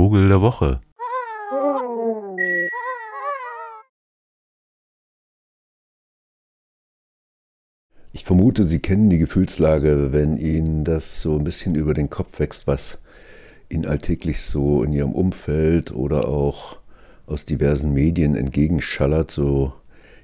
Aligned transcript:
Vogel 0.00 0.28
der 0.28 0.40
Woche. 0.40 0.80
Ich 8.10 8.24
vermute, 8.24 8.64
Sie 8.64 8.78
kennen 8.78 9.10
die 9.10 9.18
Gefühlslage, 9.18 10.10
wenn 10.12 10.38
Ihnen 10.38 10.84
das 10.84 11.20
so 11.20 11.36
ein 11.36 11.44
bisschen 11.44 11.74
über 11.74 11.92
den 11.92 12.08
Kopf 12.08 12.38
wächst, 12.38 12.66
was 12.66 13.02
Ihnen 13.68 13.84
alltäglich 13.84 14.40
so 14.40 14.82
in 14.82 14.94
Ihrem 14.94 15.12
Umfeld 15.12 15.92
oder 15.92 16.28
auch 16.28 16.78
aus 17.26 17.44
diversen 17.44 17.92
Medien 17.92 18.36
entgegenschallert. 18.36 19.30
So 19.30 19.74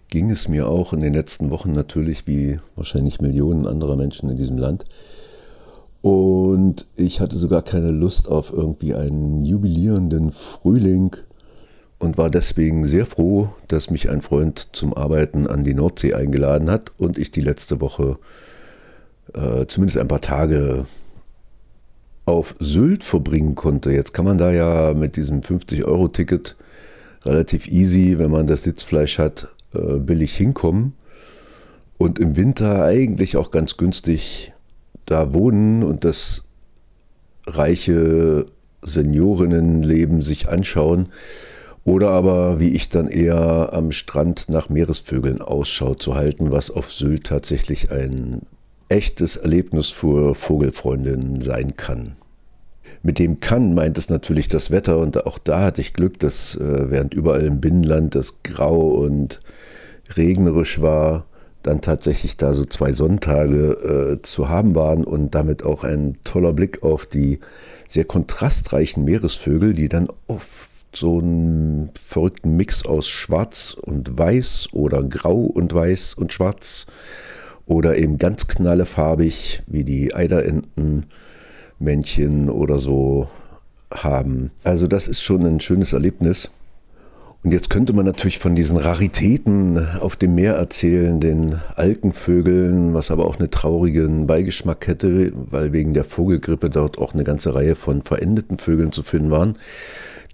ging 0.08 0.30
es 0.30 0.48
mir 0.48 0.68
auch 0.68 0.94
in 0.94 1.00
den 1.00 1.12
letzten 1.12 1.50
Wochen 1.50 1.72
natürlich, 1.72 2.26
wie 2.26 2.60
wahrscheinlich 2.76 3.20
Millionen 3.20 3.66
anderer 3.66 3.96
Menschen 3.96 4.30
in 4.30 4.38
diesem 4.38 4.56
Land. 4.56 4.86
Und 6.06 6.86
ich 6.94 7.18
hatte 7.18 7.36
sogar 7.36 7.62
keine 7.62 7.90
Lust 7.90 8.28
auf 8.28 8.52
irgendwie 8.52 8.94
einen 8.94 9.42
jubilierenden 9.42 10.30
Frühling 10.30 11.16
und 11.98 12.16
war 12.16 12.30
deswegen 12.30 12.84
sehr 12.84 13.06
froh, 13.06 13.48
dass 13.66 13.90
mich 13.90 14.08
ein 14.08 14.22
Freund 14.22 14.68
zum 14.70 14.94
Arbeiten 14.94 15.48
an 15.48 15.64
die 15.64 15.74
Nordsee 15.74 16.14
eingeladen 16.14 16.70
hat 16.70 16.92
und 16.96 17.18
ich 17.18 17.32
die 17.32 17.40
letzte 17.40 17.80
Woche 17.80 18.18
äh, 19.34 19.66
zumindest 19.66 19.98
ein 19.98 20.06
paar 20.06 20.20
Tage 20.20 20.86
auf 22.24 22.54
Sylt 22.60 23.02
verbringen 23.02 23.56
konnte. 23.56 23.90
Jetzt 23.90 24.14
kann 24.14 24.26
man 24.26 24.38
da 24.38 24.52
ja 24.52 24.94
mit 24.94 25.16
diesem 25.16 25.40
50-Euro-Ticket 25.40 26.54
relativ 27.24 27.66
easy, 27.66 28.16
wenn 28.20 28.30
man 28.30 28.46
das 28.46 28.62
Sitzfleisch 28.62 29.18
hat, 29.18 29.48
äh, 29.74 29.98
billig 29.98 30.36
hinkommen 30.36 30.92
und 31.98 32.20
im 32.20 32.36
Winter 32.36 32.84
eigentlich 32.84 33.36
auch 33.36 33.50
ganz 33.50 33.76
günstig 33.76 34.52
da 35.06 35.32
wohnen 35.32 35.82
und 35.82 36.04
das 36.04 36.42
reiche 37.46 38.44
Seniorinnenleben 38.82 40.22
sich 40.22 40.48
anschauen. 40.48 41.08
Oder 41.84 42.10
aber, 42.10 42.58
wie 42.58 42.70
ich 42.70 42.88
dann 42.88 43.08
eher 43.08 43.72
am 43.72 43.92
Strand 43.92 44.48
nach 44.48 44.68
Meeresvögeln 44.68 45.40
Ausschau 45.40 45.94
zu 45.94 46.16
halten, 46.16 46.50
was 46.50 46.70
auf 46.70 46.92
Sylt 46.92 47.24
tatsächlich 47.24 47.92
ein 47.92 48.42
echtes 48.88 49.36
Erlebnis 49.36 49.90
für 49.90 50.34
Vogelfreundinnen 50.34 51.40
sein 51.40 51.74
kann. 51.74 52.16
Mit 53.02 53.20
dem 53.20 53.38
kann 53.38 53.72
meint 53.74 53.98
es 53.98 54.08
natürlich 54.08 54.48
das 54.48 54.72
Wetter 54.72 54.98
und 54.98 55.26
auch 55.26 55.38
da 55.38 55.62
hatte 55.62 55.80
ich 55.80 55.94
Glück, 55.94 56.18
dass 56.18 56.56
äh, 56.56 56.90
während 56.90 57.14
überall 57.14 57.44
im 57.44 57.60
Binnenland 57.60 58.16
das 58.16 58.42
grau 58.42 58.88
und 58.88 59.40
regnerisch 60.16 60.80
war, 60.80 61.26
dann 61.66 61.80
tatsächlich 61.80 62.36
da 62.36 62.52
so 62.52 62.64
zwei 62.64 62.92
Sonntage 62.92 64.18
äh, 64.18 64.22
zu 64.22 64.48
haben 64.48 64.74
waren 64.74 65.04
und 65.04 65.34
damit 65.34 65.64
auch 65.64 65.84
ein 65.84 66.16
toller 66.24 66.52
Blick 66.52 66.82
auf 66.82 67.06
die 67.06 67.40
sehr 67.88 68.04
kontrastreichen 68.04 69.04
Meeresvögel, 69.04 69.74
die 69.74 69.88
dann 69.88 70.08
auf 70.26 70.68
so 70.94 71.18
einen 71.18 71.90
verrückten 71.94 72.56
Mix 72.56 72.86
aus 72.86 73.08
Schwarz 73.08 73.76
und 73.80 74.16
Weiß 74.16 74.68
oder 74.72 75.02
Grau 75.02 75.40
und 75.40 75.74
Weiß 75.74 76.14
und 76.14 76.32
Schwarz 76.32 76.86
oder 77.66 77.98
eben 77.98 78.18
ganz 78.18 78.46
knallefarbig 78.46 79.62
wie 79.66 79.84
die 79.84 80.14
Eiderentenmännchen 80.14 82.48
oder 82.48 82.78
so 82.78 83.28
haben. 83.90 84.52
Also 84.64 84.86
das 84.86 85.08
ist 85.08 85.22
schon 85.22 85.44
ein 85.44 85.60
schönes 85.60 85.92
Erlebnis. 85.92 86.50
Und 87.46 87.52
jetzt 87.52 87.70
könnte 87.70 87.94
man 87.94 88.04
natürlich 88.04 88.38
von 88.38 88.54
diesen 88.54 88.76
Raritäten 88.76 89.78
auf 90.00 90.16
dem 90.16 90.34
Meer 90.34 90.56
erzählen, 90.56 91.20
den 91.20 91.54
Alkenvögeln, 91.76 92.92
was 92.92 93.10
aber 93.10 93.24
auch 93.24 93.38
einen 93.38 93.50
traurigen 93.50 94.26
Beigeschmack 94.26 94.86
hätte, 94.86 95.32
weil 95.32 95.72
wegen 95.72 95.94
der 95.94 96.04
Vogelgrippe 96.04 96.68
dort 96.68 96.98
auch 96.98 97.14
eine 97.14 97.24
ganze 97.24 97.54
Reihe 97.54 97.76
von 97.76 98.02
verendeten 98.02 98.58
Vögeln 98.58 98.92
zu 98.92 99.02
finden 99.02 99.30
waren 99.30 99.56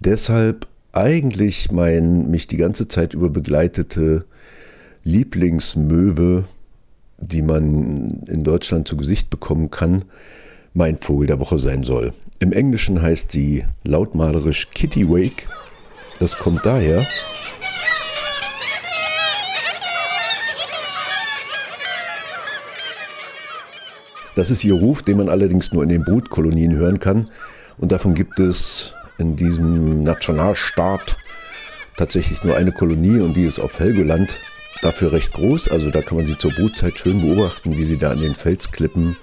deshalb 0.05 0.67
eigentlich 0.91 1.71
mein 1.71 2.29
mich 2.29 2.47
die 2.47 2.57
ganze 2.57 2.87
Zeit 2.87 3.13
über 3.13 3.29
begleitete 3.29 4.25
Lieblingsmöwe, 5.03 6.45
die 7.17 7.41
man 7.41 8.23
in 8.27 8.43
Deutschland 8.43 8.87
zu 8.87 8.97
Gesicht 8.97 9.29
bekommen 9.29 9.71
kann, 9.71 10.05
mein 10.73 10.97
Vogel 10.97 11.27
der 11.27 11.39
Woche 11.39 11.59
sein 11.59 11.83
soll. 11.83 12.13
Im 12.39 12.51
Englischen 12.51 13.01
heißt 13.01 13.31
sie 13.31 13.65
lautmalerisch 13.83 14.69
Kitty 14.71 15.09
Wake. 15.09 15.47
Das 16.23 16.37
kommt 16.37 16.65
daher, 16.65 17.05
Das 24.33 24.49
ist 24.49 24.63
ihr 24.63 24.73
Ruf, 24.73 25.01
den 25.03 25.17
man 25.17 25.27
allerdings 25.27 25.73
nur 25.73 25.83
in 25.83 25.89
den 25.89 26.05
Brutkolonien 26.05 26.73
hören 26.77 26.99
kann. 26.99 27.29
Und 27.77 27.91
davon 27.91 28.13
gibt 28.13 28.39
es 28.39 28.93
in 29.17 29.35
diesem 29.35 30.03
Nationalstaat 30.03 31.17
tatsächlich 31.97 32.41
nur 32.45 32.55
eine 32.55 32.71
Kolonie 32.71 33.19
und 33.19 33.33
die 33.33 33.43
ist 33.43 33.59
auf 33.59 33.77
Helgoland. 33.81 34.39
Dafür 34.81 35.11
recht 35.11 35.33
groß, 35.33 35.67
also 35.67 35.91
da 35.91 36.01
kann 36.01 36.15
man 36.15 36.25
sie 36.25 36.37
zur 36.37 36.51
Brutzeit 36.51 36.97
schön 36.97 37.19
beobachten, 37.19 37.75
wie 37.77 37.83
sie 37.83 37.97
da 37.97 38.11
an 38.11 38.21
den 38.21 38.33
Felsklippen 38.33 39.17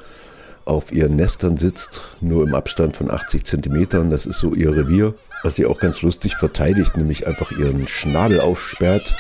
auf 0.65 0.93
ihren 0.93 1.17
Nestern 1.17 1.57
sitzt, 1.57 2.01
nur 2.21 2.47
im 2.47 2.55
Abstand 2.55 2.97
von 2.97 3.11
80 3.11 3.45
Zentimetern. 3.45 4.11
Das 4.11 4.27
ist 4.27 4.39
so 4.39 4.55
ihr 4.55 4.75
Revier, 4.75 5.15
was 5.43 5.57
sie 5.57 5.67
auch 5.67 5.79
ganz 5.79 6.03
lustig 6.03 6.37
verteidigt, 6.37 6.97
nämlich 6.97 7.27
einfach 7.27 7.51
ihren 7.53 7.87
Schnabel 7.89 8.41
aufsperrt, 8.41 9.17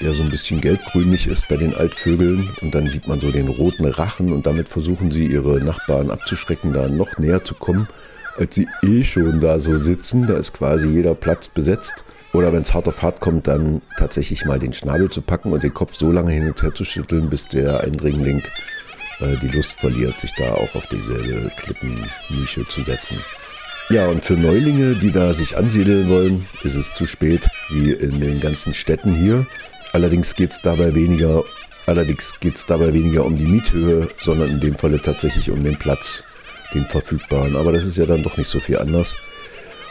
der 0.00 0.14
so 0.14 0.22
ein 0.22 0.30
bisschen 0.30 0.60
gelbgrünlich 0.60 1.26
ist 1.26 1.48
bei 1.48 1.56
den 1.56 1.74
Altvögeln. 1.74 2.50
Und 2.62 2.74
dann 2.74 2.86
sieht 2.86 3.06
man 3.06 3.20
so 3.20 3.30
den 3.30 3.48
roten 3.48 3.84
Rachen 3.84 4.32
und 4.32 4.46
damit 4.46 4.68
versuchen 4.68 5.10
sie 5.10 5.26
ihre 5.26 5.60
Nachbarn 5.60 6.10
abzuschrecken, 6.10 6.72
da 6.72 6.88
noch 6.88 7.18
näher 7.18 7.44
zu 7.44 7.54
kommen 7.54 7.88
als 8.38 8.54
sie 8.54 8.68
eh 8.82 9.04
schon 9.04 9.40
da 9.40 9.58
so 9.58 9.76
sitzen. 9.78 10.26
Da 10.26 10.36
ist 10.36 10.52
quasi 10.52 10.88
jeder 10.88 11.14
Platz 11.14 11.48
besetzt. 11.48 12.04
Oder 12.32 12.52
wenn 12.52 12.62
es 12.62 12.74
hart 12.74 12.88
auf 12.88 13.02
hart 13.02 13.20
kommt, 13.20 13.46
dann 13.46 13.80
tatsächlich 13.96 14.44
mal 14.44 14.58
den 14.58 14.72
Schnabel 14.72 15.08
zu 15.08 15.22
packen 15.22 15.52
und 15.52 15.62
den 15.62 15.72
Kopf 15.72 15.94
so 15.96 16.12
lange 16.12 16.30
hin 16.32 16.46
und 16.46 16.62
her 16.62 16.74
zu 16.74 16.84
schütteln, 16.84 17.30
bis 17.30 17.48
der 17.48 17.80
Eindringling 17.80 18.42
die 19.20 19.48
Lust 19.48 19.72
verliert, 19.80 20.20
sich 20.20 20.32
da 20.36 20.54
auch 20.54 20.74
auf 20.74 20.86
dieselbe 20.86 21.50
Klippennische 21.56 22.66
zu 22.68 22.82
setzen. 22.82 23.18
Ja, 23.90 24.06
und 24.06 24.22
für 24.22 24.34
Neulinge, 24.34 24.94
die 24.96 25.10
da 25.10 25.32
sich 25.32 25.56
ansiedeln 25.56 26.10
wollen, 26.10 26.46
ist 26.62 26.74
es 26.74 26.94
zu 26.94 27.06
spät, 27.06 27.48
wie 27.70 27.92
in 27.92 28.20
den 28.20 28.38
ganzen 28.38 28.74
Städten 28.74 29.14
hier. 29.14 29.46
Allerdings 29.94 30.34
geht 30.34 30.52
es 30.52 30.60
dabei 30.60 30.94
weniger, 30.94 31.42
allerdings 31.86 32.34
geht 32.40 32.56
es 32.56 32.66
dabei 32.66 32.92
weniger 32.92 33.24
um 33.24 33.38
die 33.38 33.46
Miethöhe, 33.46 34.08
sondern 34.20 34.50
in 34.50 34.60
dem 34.60 34.74
Falle 34.74 35.00
tatsächlich 35.00 35.50
um 35.50 35.64
den 35.64 35.78
Platz, 35.78 36.22
den 36.74 36.84
verfügbaren. 36.84 37.56
Aber 37.56 37.72
das 37.72 37.84
ist 37.84 37.96
ja 37.96 38.04
dann 38.04 38.22
doch 38.22 38.36
nicht 38.36 38.50
so 38.50 38.60
viel 38.60 38.76
anders. 38.76 39.16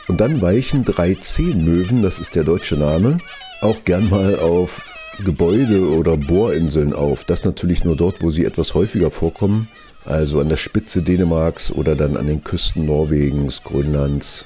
Und 0.08 0.22
dann 0.22 0.42
weichen 0.42 0.86
drei 0.86 1.16
Zehnmöwen, 1.16 2.04
das 2.04 2.20
ist 2.20 2.36
der 2.36 2.44
deutsche 2.44 2.76
Name, 2.76 3.18
auch 3.62 3.84
gern 3.84 4.10
mal 4.10 4.38
auf 4.38 4.82
Gebäude 5.24 5.90
oder 5.90 6.18
Bohrinseln 6.18 6.94
auf. 6.94 7.24
Das 7.24 7.44
natürlich 7.44 7.84
nur 7.84 7.96
dort, 7.96 8.22
wo 8.22 8.30
sie 8.30 8.46
etwas 8.46 8.74
häufiger 8.74 9.12
vorkommen. 9.12 9.68
Also 10.06 10.40
an 10.40 10.50
der 10.50 10.58
Spitze 10.58 11.02
Dänemarks 11.02 11.72
oder 11.72 11.96
dann 11.96 12.16
an 12.18 12.28
den 12.28 12.44
Küsten 12.44 12.86
Norwegens, 12.86 13.64
Grönlands 13.64 14.46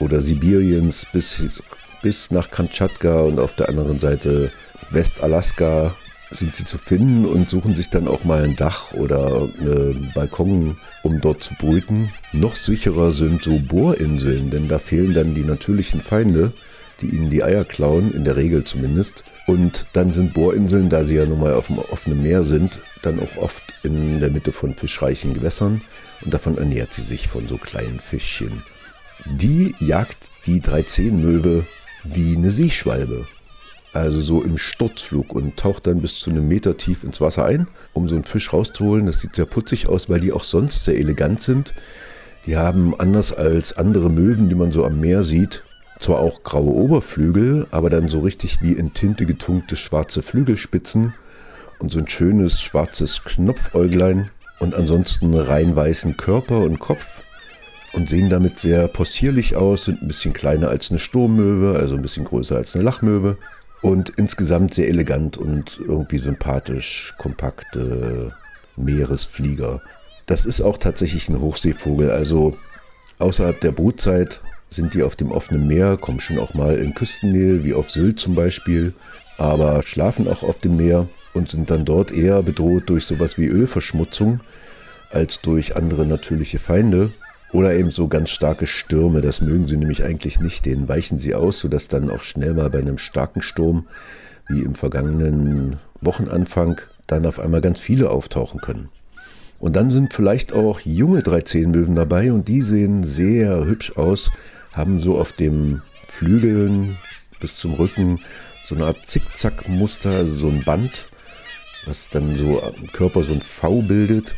oder 0.00 0.20
Sibiriens 0.20 1.06
bis, 1.12 1.62
bis 2.02 2.30
nach 2.30 2.50
Kamtschatka 2.50 3.20
und 3.20 3.38
auf 3.38 3.54
der 3.54 3.68
anderen 3.68 3.98
Seite 3.98 4.50
Westalaska 4.90 5.94
sind 6.30 6.56
sie 6.56 6.64
zu 6.64 6.78
finden 6.78 7.26
und 7.26 7.48
suchen 7.48 7.74
sich 7.74 7.90
dann 7.90 8.08
auch 8.08 8.24
mal 8.24 8.42
ein 8.42 8.56
Dach 8.56 8.94
oder 8.94 9.48
einen 9.60 10.10
Balkon, 10.14 10.78
um 11.02 11.20
dort 11.20 11.42
zu 11.42 11.54
brüten. 11.54 12.10
Noch 12.32 12.56
sicherer 12.56 13.12
sind 13.12 13.42
so 13.42 13.58
Bohrinseln, 13.58 14.50
denn 14.50 14.68
da 14.68 14.78
fehlen 14.78 15.12
dann 15.12 15.34
die 15.34 15.44
natürlichen 15.44 16.00
Feinde, 16.00 16.52
die 17.02 17.14
ihnen 17.14 17.30
die 17.30 17.42
Eier 17.42 17.64
klauen, 17.64 18.12
in 18.12 18.24
der 18.24 18.36
Regel 18.36 18.64
zumindest. 18.64 19.24
Und 19.46 19.86
dann 19.92 20.12
sind 20.12 20.34
Bohrinseln, 20.34 20.88
da 20.88 21.04
sie 21.04 21.16
ja 21.16 21.26
nun 21.26 21.40
mal 21.40 21.54
auf 21.54 21.66
dem 21.66 21.78
offenen 21.78 22.22
Meer 22.22 22.44
sind, 22.44 22.80
dann 23.02 23.20
auch 23.20 23.36
oft 23.36 23.62
in 23.82 24.20
der 24.20 24.30
Mitte 24.30 24.52
von 24.52 24.74
fischreichen 24.74 25.34
Gewässern 25.34 25.82
und 26.24 26.32
davon 26.32 26.56
ernährt 26.56 26.92
sie 26.92 27.02
sich 27.02 27.28
von 27.28 27.48
so 27.48 27.58
kleinen 27.58 28.00
Fischchen. 28.00 28.62
Die 29.26 29.74
jagt 29.80 30.30
die 30.46 30.60
Dreizehnmöwe 30.60 31.66
wie 32.04 32.36
eine 32.36 32.50
Seeschwalbe 32.50 33.26
also 33.92 34.20
so 34.20 34.42
im 34.42 34.56
Sturzflug 34.56 35.34
und 35.34 35.56
taucht 35.56 35.86
dann 35.86 36.00
bis 36.00 36.18
zu 36.18 36.30
einem 36.30 36.48
Meter 36.48 36.76
tief 36.76 37.04
ins 37.04 37.20
Wasser 37.20 37.44
ein, 37.44 37.68
um 37.92 38.08
so 38.08 38.14
einen 38.14 38.24
Fisch 38.24 38.52
rauszuholen. 38.52 39.06
Das 39.06 39.20
sieht 39.20 39.36
sehr 39.36 39.46
putzig 39.46 39.88
aus, 39.88 40.08
weil 40.08 40.20
die 40.20 40.32
auch 40.32 40.44
sonst 40.44 40.84
sehr 40.84 40.98
elegant 40.98 41.42
sind. 41.42 41.74
Die 42.46 42.56
haben 42.56 42.98
anders 42.98 43.32
als 43.32 43.76
andere 43.76 44.10
Möwen, 44.10 44.48
die 44.48 44.54
man 44.54 44.72
so 44.72 44.84
am 44.84 44.98
Meer 44.98 45.22
sieht, 45.22 45.62
zwar 46.02 46.18
auch 46.18 46.42
graue 46.42 46.72
Oberflügel, 46.72 47.66
aber 47.70 47.90
dann 47.90 48.08
so 48.08 48.20
richtig 48.20 48.60
wie 48.60 48.72
in 48.72 48.92
Tinte 48.92 49.26
getunkte 49.26 49.76
schwarze 49.76 50.22
Flügelspitzen 50.22 51.14
und 51.78 51.92
so 51.92 51.98
ein 51.98 52.08
schönes 52.08 52.60
schwarzes 52.60 53.24
Knopfäuglein 53.24 54.30
und 54.60 54.74
ansonsten 54.74 55.34
rein 55.34 55.74
weißen 55.74 56.16
Körper 56.16 56.58
und 56.60 56.78
Kopf 56.78 57.22
und 57.92 58.08
sehen 58.08 58.30
damit 58.30 58.58
sehr 58.58 58.88
possierlich 58.88 59.56
aus, 59.56 59.84
sind 59.84 60.02
ein 60.02 60.08
bisschen 60.08 60.32
kleiner 60.32 60.68
als 60.68 60.90
eine 60.90 60.98
Sturmmöwe, 60.98 61.78
also 61.78 61.94
ein 61.94 62.02
bisschen 62.02 62.24
größer 62.24 62.56
als 62.56 62.74
eine 62.74 62.84
Lachmöwe 62.84 63.36
und 63.80 64.10
insgesamt 64.10 64.74
sehr 64.74 64.88
elegant 64.88 65.36
und 65.36 65.80
irgendwie 65.80 66.18
sympathisch, 66.18 67.14
kompakte 67.18 68.32
Meeresflieger. 68.76 69.80
Das 70.26 70.46
ist 70.46 70.60
auch 70.60 70.78
tatsächlich 70.78 71.28
ein 71.28 71.40
Hochseevogel, 71.40 72.10
also 72.10 72.54
außerhalb 73.18 73.60
der 73.60 73.72
Brutzeit 73.72 74.40
sind 74.74 74.94
die 74.94 75.02
auf 75.02 75.16
dem 75.16 75.30
offenen 75.30 75.66
Meer, 75.66 75.96
kommen 75.96 76.20
schon 76.20 76.38
auch 76.38 76.54
mal 76.54 76.76
in 76.76 76.94
Küstennähe, 76.94 77.64
wie 77.64 77.74
auf 77.74 77.90
Sylt 77.90 78.18
zum 78.18 78.34
Beispiel, 78.34 78.94
aber 79.38 79.82
schlafen 79.82 80.28
auch 80.28 80.42
auf 80.42 80.58
dem 80.58 80.76
Meer 80.76 81.08
und 81.34 81.50
sind 81.50 81.70
dann 81.70 81.84
dort 81.84 82.12
eher 82.12 82.42
bedroht 82.42 82.84
durch 82.86 83.04
sowas 83.04 83.38
wie 83.38 83.46
Ölverschmutzung 83.46 84.40
als 85.10 85.40
durch 85.40 85.76
andere 85.76 86.06
natürliche 86.06 86.58
Feinde. 86.58 87.12
Oder 87.52 87.74
eben 87.74 87.90
so 87.90 88.08
ganz 88.08 88.30
starke 88.30 88.66
Stürme, 88.66 89.20
das 89.20 89.42
mögen 89.42 89.68
sie 89.68 89.76
nämlich 89.76 90.04
eigentlich 90.04 90.40
nicht, 90.40 90.64
denen 90.64 90.88
weichen 90.88 91.18
sie 91.18 91.34
aus, 91.34 91.58
sodass 91.58 91.88
dann 91.88 92.10
auch 92.10 92.22
schnell 92.22 92.54
mal 92.54 92.70
bei 92.70 92.78
einem 92.78 92.96
starken 92.96 93.42
Sturm, 93.42 93.86
wie 94.48 94.62
im 94.62 94.74
vergangenen 94.74 95.76
Wochenanfang, 96.00 96.80
dann 97.06 97.26
auf 97.26 97.38
einmal 97.38 97.60
ganz 97.60 97.78
viele 97.78 98.10
auftauchen 98.10 98.60
können. 98.60 98.88
Und 99.58 99.76
dann 99.76 99.90
sind 99.90 100.14
vielleicht 100.14 100.52
auch 100.52 100.80
junge 100.80 101.20
13-Möwen 101.20 101.94
dabei 101.94 102.32
und 102.32 102.48
die 102.48 102.62
sehen 102.62 103.04
sehr 103.04 103.64
hübsch 103.66 103.96
aus, 103.96 104.30
haben 104.72 105.00
so 105.00 105.18
auf 105.18 105.32
dem 105.32 105.82
Flügeln 106.06 106.96
bis 107.40 107.56
zum 107.56 107.74
Rücken 107.74 108.20
so 108.64 108.74
eine 108.74 108.86
Art 108.86 109.06
Zickzack-Muster, 109.06 110.10
also 110.10 110.34
so 110.34 110.48
ein 110.48 110.64
Band, 110.64 111.06
was 111.86 112.08
dann 112.08 112.36
so 112.36 112.62
am 112.62 112.86
Körper 112.92 113.22
so 113.22 113.32
ein 113.32 113.42
V 113.42 113.82
bildet 113.82 114.34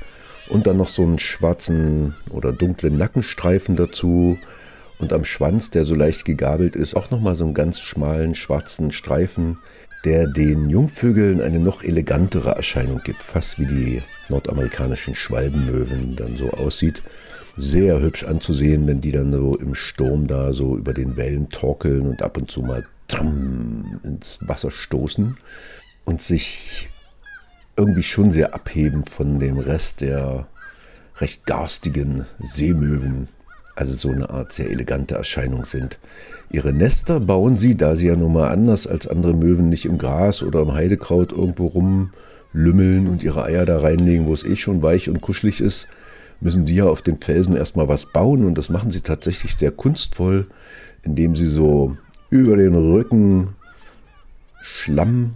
und 0.49 0.67
dann 0.67 0.79
noch 0.79 0.89
so 0.89 1.03
einen 1.03 1.19
schwarzen 1.19 2.15
oder 2.31 2.53
dunklen 2.53 2.97
Nackenstreifen 2.97 3.77
dazu 3.77 4.39
und 4.99 5.13
am 5.13 5.25
Schwanz, 5.25 5.71
der 5.71 5.85
so 5.85 5.95
leicht 5.95 6.25
gegabelt 6.25 6.77
ist, 6.77 6.95
auch 6.97 7.11
nochmal 7.11 7.35
so 7.35 7.45
einen 7.45 7.55
ganz 7.55 7.81
schmalen 7.81 8.35
schwarzen 8.35 8.91
Streifen, 8.91 9.59
der 10.05 10.27
den 10.27 10.69
Jungvögeln 10.69 11.41
eine 11.41 11.59
noch 11.59 11.83
elegantere 11.83 12.51
Erscheinung 12.51 13.01
gibt, 13.05 13.23
fast 13.23 13.59
wie 13.59 13.67
die 13.67 14.03
nordamerikanischen 14.29 15.15
Schwalbenmöwen 15.15 16.15
dann 16.17 16.37
so 16.37 16.51
aussieht. 16.51 17.03
Sehr 17.57 18.01
hübsch 18.01 18.25
anzusehen, 18.25 18.87
wenn 18.87 19.01
die 19.01 19.13
dann 19.13 19.33
so 19.33 19.57
im 19.57 19.75
Sturm 19.75 20.27
da 20.27 20.53
so 20.53 20.77
über 20.77 20.93
den 20.93 21.17
Wellen 21.17 21.49
torkeln 21.49 22.07
und 22.07 22.23
ab 22.23 22.37
und 22.37 22.51
zu 22.51 22.63
mal 22.63 22.85
tram, 23.09 24.01
ins 24.03 24.39
Wasser 24.41 24.71
stoßen 24.71 25.37
und 26.05 26.23
sich 26.23 26.89
irgendwie 27.77 28.03
schon 28.03 28.33
sehr 28.33 28.55
abheben 28.55 29.05
von 29.07 29.39
dem 29.39 29.59
Rest 29.59 30.01
der 30.01 30.47
recht 31.19 31.47
garstigen 31.47 32.25
Seemöwen, 32.41 33.29
also 33.77 33.95
so 33.95 34.11
eine 34.11 34.31
Art 34.31 34.53
sehr 34.53 34.71
elegante 34.71 35.15
Erscheinung 35.15 35.65
sind. 35.65 35.99
Ihre 36.51 36.73
Nester 36.73 37.21
bauen 37.21 37.57
sie, 37.57 37.77
da 37.77 37.95
sie 37.95 38.07
ja 38.07 38.17
nun 38.17 38.33
mal 38.33 38.49
anders 38.49 38.87
als 38.87 39.07
andere 39.07 39.35
Möwen 39.35 39.69
nicht 39.69 39.87
im 39.87 39.99
Gras 39.99 40.43
oder 40.43 40.63
im 40.63 40.75
Heidekraut 40.75 41.33
irgendwo 41.33 41.67
rumlümmeln 41.67 43.09
und 43.09 43.23
ihre 43.23 43.45
Eier 43.45 43.65
da 43.65 43.79
reinlegen, 43.79 44.27
wo 44.27 44.35
es 44.35 44.45
eh 44.45 44.57
schon 44.57 44.83
weich 44.83 45.09
und 45.09 45.21
kuschelig 45.21 45.61
ist, 45.61 45.89
müssen 46.41 46.67
sie 46.67 46.77
ja 46.77 46.85
auf 46.85 47.03
den 47.03 47.19
Felsen 47.19 47.57
erstmal 47.57 47.89
was 47.89 48.07
bauen 48.07 48.45
und 48.45 48.59
das 48.59 48.71
machen 48.71 48.91
sie 48.91 49.01
tatsächlich 49.01 49.57
sehr 49.57 49.71
kunstvoll, 49.71 50.47
indem 51.03 51.35
sie 51.35 51.49
so 51.49 51.97
über 52.31 52.57
den 52.57 52.75
Rücken 52.75 53.55
Schlamm 54.63 55.35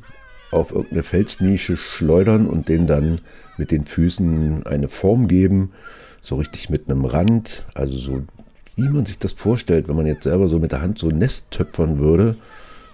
auf 0.50 0.72
irgendeine 0.72 1.02
Felsnische 1.02 1.76
schleudern 1.76 2.46
und 2.46 2.68
den 2.68 2.86
dann 2.86 3.20
mit 3.58 3.70
den 3.70 3.84
Füßen 3.84 4.66
eine 4.66 4.88
Form 4.88 5.28
geben, 5.28 5.72
so 6.20 6.36
richtig 6.36 6.70
mit 6.70 6.90
einem 6.90 7.04
Rand, 7.04 7.66
also 7.74 7.96
so 7.98 8.22
wie 8.76 8.88
man 8.88 9.04
sich 9.04 9.18
das 9.18 9.32
vorstellt, 9.32 9.88
wenn 9.88 9.96
man 9.96 10.06
jetzt 10.06 10.22
selber 10.22 10.48
so 10.48 10.58
mit 10.58 10.72
der 10.72 10.80
Hand 10.80 10.98
so 10.98 11.08
Nest 11.08 11.50
töpfern 11.50 11.98
würde, 11.98 12.36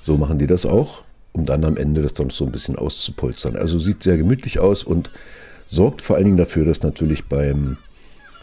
so 0.03 0.17
machen 0.17 0.39
die 0.39 0.47
das 0.47 0.67
auch, 0.67 1.05
um 1.33 1.47
dann 1.47 1.65
am 1.65 1.77
Ende 1.77 2.03
das 2.03 2.15
dann 2.15 2.31
so 2.31 2.45
ein 2.47 2.53
bisschen 2.53 2.77
auszupolstern. 2.77 3.57
Also 3.57 3.79
sieht 3.79 4.03
sehr 4.03 4.17
gemütlich 4.17 4.59
aus 4.59 4.83
und 4.83 5.11
sorgt 5.67 6.01
vor 6.01 6.17
allen 6.17 6.25
Dingen 6.25 6.37
dafür, 6.37 6.65
dass 6.65 6.83
natürlich 6.83 7.27
beim 7.27 7.77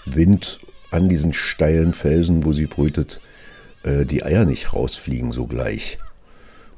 Wind 0.06 0.59
an 0.92 1.09
diesen 1.09 1.33
steilen 1.33 1.94
Felsen, 1.94 2.44
wo 2.44 2.53
sie 2.53 2.68
brütet, 2.68 3.21
äh, 3.83 4.06
die 4.06 4.24
Eier 4.24 4.45
nicht 4.45 4.74
rausfliegen 4.74 5.31
so 5.31 5.48
gleich. 5.48 5.98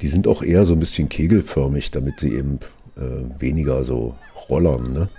Die 0.02 0.08
sind 0.08 0.28
auch 0.28 0.42
eher 0.42 0.66
so 0.66 0.74
ein 0.74 0.80
bisschen 0.80 1.10
kegelförmig, 1.10 1.92
damit 1.92 2.20
sie 2.20 2.34
eben 2.34 2.60
äh, 2.98 3.42
weniger 3.42 3.84
so 3.84 4.16
rollern. 4.50 4.94
Ne? 4.94 5.10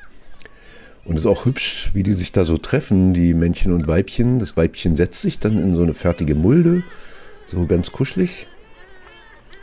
Und 1.04 1.16
es 1.16 1.22
ist 1.22 1.30
auch 1.30 1.44
hübsch, 1.44 1.90
wie 1.94 2.02
die 2.02 2.12
sich 2.12 2.32
da 2.32 2.44
so 2.44 2.56
treffen, 2.56 3.12
die 3.12 3.34
Männchen 3.34 3.72
und 3.72 3.86
Weibchen. 3.86 4.38
Das 4.38 4.56
Weibchen 4.56 4.96
setzt 4.96 5.20
sich 5.20 5.38
dann 5.38 5.58
in 5.58 5.74
so 5.74 5.82
eine 5.82 5.94
fertige 5.94 6.34
Mulde, 6.34 6.82
so 7.46 7.66
ganz 7.66 7.92
kuschelig, 7.92 8.46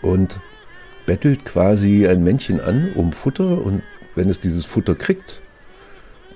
und 0.02 0.40
bettelt 1.06 1.46
quasi 1.46 2.08
ein 2.08 2.24
Männchen 2.24 2.60
an 2.60 2.94
um 2.94 3.12
Futter. 3.12 3.64
Und 3.64 3.82
wenn 4.16 4.30
es 4.30 4.40
dieses 4.40 4.66
Futter 4.66 4.96
kriegt, 4.96 5.41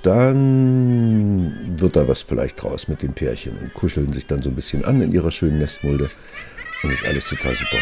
dann 0.05 1.79
wird 1.79 1.95
da 1.95 2.07
was 2.07 2.21
vielleicht 2.21 2.61
draus 2.61 2.87
mit 2.87 3.01
dem 3.01 3.13
Pärchen 3.13 3.57
und 3.57 3.73
kuscheln 3.73 4.13
sich 4.13 4.25
dann 4.27 4.41
so 4.41 4.49
ein 4.49 4.55
bisschen 4.55 4.85
an 4.85 5.01
in 5.01 5.11
ihrer 5.11 5.31
schönen 5.31 5.59
Nestmulde. 5.59 6.09
Und 6.83 6.91
ist 6.91 7.05
alles 7.05 7.27
total 7.27 7.55
super. 7.55 7.77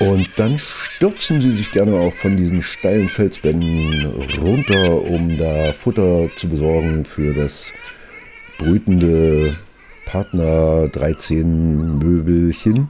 Und 0.00 0.28
dann 0.36 0.58
stürzen 0.58 1.40
sie 1.40 1.52
sich 1.52 1.70
gerne 1.70 1.94
auch 1.94 2.12
von 2.12 2.36
diesen 2.36 2.62
steilen 2.62 3.08
Felswänden 3.08 4.04
runter, 4.40 5.02
um 5.02 5.38
da 5.38 5.72
Futter 5.72 6.28
zu 6.36 6.48
besorgen 6.48 7.04
für 7.04 7.32
das 7.32 7.72
brütende 8.58 9.56
Partner 10.04 10.88
13 10.88 11.98
Möwelchen. 11.98 12.88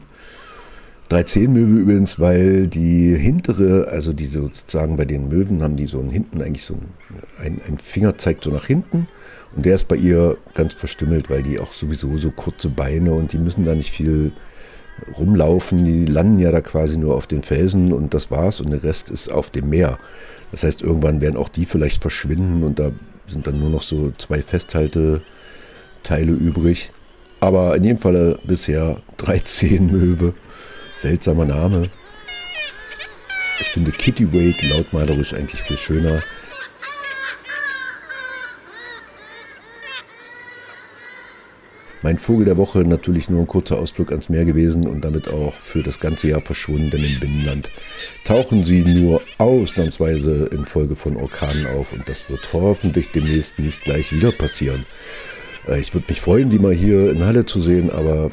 13 1.08 1.52
Möwe 1.52 1.80
übrigens, 1.80 2.18
weil 2.18 2.66
die 2.66 3.14
hintere, 3.14 3.88
also 3.88 4.12
die 4.12 4.26
sozusagen 4.26 4.96
bei 4.96 5.04
den 5.04 5.28
Möwen 5.28 5.62
haben 5.62 5.76
die 5.76 5.86
so 5.86 6.00
einen 6.00 6.10
hinten 6.10 6.40
eigentlich 6.40 6.64
so 6.64 6.78
ein, 7.38 7.60
ein 7.66 7.78
Finger 7.78 8.16
zeigt 8.16 8.44
so 8.44 8.50
nach 8.50 8.66
hinten 8.66 9.06
und 9.54 9.66
der 9.66 9.74
ist 9.74 9.86
bei 9.86 9.96
ihr 9.96 10.36
ganz 10.54 10.74
verstümmelt, 10.74 11.30
weil 11.30 11.42
die 11.42 11.60
auch 11.60 11.72
sowieso 11.72 12.16
so 12.16 12.30
kurze 12.30 12.70
Beine 12.70 13.12
und 13.12 13.32
die 13.32 13.38
müssen 13.38 13.64
da 13.64 13.74
nicht 13.74 13.90
viel 13.90 14.32
rumlaufen. 15.16 15.84
Die 15.84 16.06
landen 16.06 16.40
ja 16.40 16.50
da 16.50 16.60
quasi 16.60 16.98
nur 16.98 17.14
auf 17.14 17.26
den 17.26 17.42
Felsen 17.42 17.92
und 17.92 18.14
das 18.14 18.30
war's 18.30 18.60
und 18.60 18.70
der 18.70 18.82
Rest 18.82 19.10
ist 19.10 19.30
auf 19.30 19.50
dem 19.50 19.68
Meer. 19.68 19.98
Das 20.50 20.64
heißt, 20.64 20.82
irgendwann 20.82 21.20
werden 21.20 21.36
auch 21.36 21.48
die 21.48 21.64
vielleicht 21.64 22.02
verschwinden 22.02 22.62
und 22.62 22.78
da 22.78 22.90
sind 23.26 23.46
dann 23.46 23.58
nur 23.58 23.70
noch 23.70 23.82
so 23.82 24.12
zwei 24.18 24.42
Festhalteteile 24.42 25.22
übrig. 26.32 26.92
Aber 27.40 27.76
in 27.76 27.84
jedem 27.84 27.98
Fall 27.98 28.38
bisher 28.44 29.02
13 29.18 29.86
Möwe. 29.86 30.34
Seltsamer 30.96 31.44
Name. 31.44 31.90
Ich 33.60 33.68
finde 33.68 33.92
Kitty 33.92 34.32
Wake 34.32 34.62
lautmalerisch 34.68 35.34
eigentlich 35.34 35.62
viel 35.62 35.76
schöner. 35.76 36.22
Mein 42.04 42.18
Vogel 42.18 42.44
der 42.44 42.58
Woche 42.58 42.80
natürlich 42.80 43.30
nur 43.30 43.40
ein 43.40 43.46
kurzer 43.46 43.78
Ausflug 43.78 44.10
ans 44.10 44.28
Meer 44.28 44.44
gewesen 44.44 44.86
und 44.86 45.06
damit 45.06 45.28
auch 45.28 45.54
für 45.54 45.82
das 45.82 46.00
ganze 46.00 46.28
Jahr 46.28 46.42
verschwunden 46.42 47.02
im 47.02 47.18
Binnenland. 47.18 47.70
Tauchen 48.24 48.62
sie 48.62 48.82
nur 48.82 49.22
ausnahmsweise 49.38 50.50
in 50.52 50.66
Folge 50.66 50.96
von 50.96 51.16
Orkanen 51.16 51.66
auf 51.66 51.94
und 51.94 52.06
das 52.06 52.28
wird 52.28 52.52
hoffentlich 52.52 53.10
demnächst 53.12 53.58
nicht 53.58 53.84
gleich 53.84 54.12
wieder 54.12 54.32
passieren. 54.32 54.84
Äh, 55.66 55.80
ich 55.80 55.94
würde 55.94 56.04
mich 56.10 56.20
freuen, 56.20 56.50
die 56.50 56.58
mal 56.58 56.74
hier 56.74 57.10
in 57.10 57.24
Halle 57.24 57.46
zu 57.46 57.62
sehen, 57.62 57.88
aber 57.90 58.30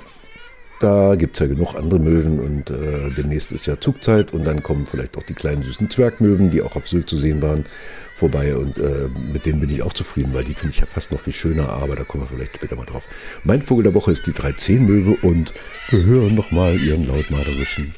da 0.82 1.16
gibt 1.16 1.36
es 1.36 1.40
ja 1.40 1.48
genug 1.48 1.76
andere 1.76 2.00
Möwen 2.00 2.40
und 2.40 2.70
äh, 2.72 3.10
demnächst 3.16 3.52
ist 3.52 3.66
ja 3.68 3.80
Zugzeit 3.80 4.34
und 4.34 4.46
dann 4.46 4.64
kommen 4.64 4.86
vielleicht 4.86 5.18
auch 5.18 5.24
die 5.24 5.34
kleinen 5.34 5.64
süßen 5.64 5.90
Zwergmöwen, 5.90 6.50
die 6.50 6.62
auch 6.62 6.76
auf 6.76 6.88
Sylt 6.88 7.10
zu 7.10 7.18
sehen 7.18 7.42
waren, 7.42 7.66
vorbei 8.14 8.56
und 8.56 8.78
äh, 8.78 9.08
mit 9.32 9.46
denen 9.46 9.60
bin 9.60 9.70
ich 9.70 9.84
auch 9.84 9.94
zufrieden, 9.94 10.34
weil 10.34 10.44
die 10.44 10.54
finde 10.54 10.74
ich 10.74 10.80
ja 10.80 10.86
fast 10.86 11.12
noch 11.12 11.20
viel 11.20 11.34
schöner, 11.34 11.70
aber 11.70 11.96
da 11.96 12.04
kommen 12.04 12.24
wir 12.24 12.36
vielleicht 12.36 12.56
später 12.56 12.76
mal 12.76 12.86
drauf. 12.86 13.04
Mein 13.44 13.62
Vogel 13.62 13.84
der 13.84 13.94
Woche 13.94 14.12
ist 14.12 14.26
die 14.26 14.32
13-Möwe 14.32 15.18
und 15.22 15.54
wir 15.90 16.04
hören 16.04 16.36
nochmal 16.36 16.76
ihren 16.80 17.08
lautmalerischen 17.08 17.94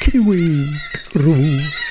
Kiwi-Ruf. 0.00 1.84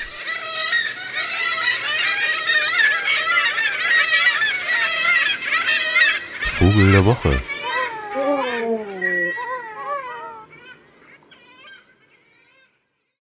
Vogel 6.42 6.92
der 6.92 7.04
Woche. 7.04 7.53